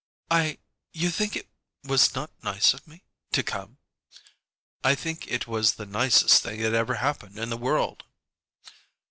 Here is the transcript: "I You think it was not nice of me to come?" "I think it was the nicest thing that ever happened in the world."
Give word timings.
"I 0.31 0.57
You 0.93 1.11
think 1.11 1.35
it 1.35 1.47
was 1.83 2.15
not 2.15 2.31
nice 2.43 2.73
of 2.73 2.87
me 2.87 3.03
to 3.33 3.43
come?" 3.43 3.77
"I 4.83 4.95
think 4.95 5.27
it 5.27 5.45
was 5.45 5.73
the 5.75 5.85
nicest 5.85 6.41
thing 6.41 6.59
that 6.63 6.73
ever 6.73 6.95
happened 6.95 7.37
in 7.37 7.51
the 7.51 7.55
world." 7.55 8.03